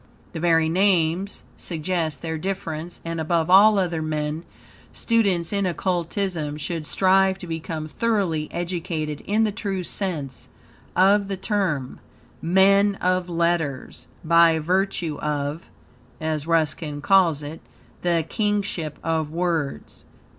The 0.33 0.39
very 0.39 0.67
names 0.67 1.43
suggest 1.57 2.23
their 2.23 2.39
difference, 2.39 3.01
and, 3.05 3.21
above 3.21 3.51
all 3.51 3.77
other 3.77 4.01
men, 4.01 4.45
students 4.91 5.53
in 5.53 5.67
Occultism 5.67 6.57
should 6.57 6.87
strive 6.87 7.37
to 7.37 7.45
become 7.45 7.87
thoroughly 7.87 8.51
educated 8.51 9.21
in 9.27 9.43
the 9.43 9.51
true 9.51 9.83
sense 9.83 10.49
of 10.95 11.27
the 11.27 11.37
term, 11.37 11.99
MEN 12.41 12.95
OF 12.95 13.29
LETTERS, 13.29 14.07
by 14.25 14.57
virtue 14.57 15.19
of 15.19 15.67
(as 16.19 16.47
Ruskin 16.47 17.01
calls 17.01 17.43
it) 17.43 17.61
"the 18.01 18.25
kingship 18.27 18.97
of 19.03 19.29
words." 19.29 20.03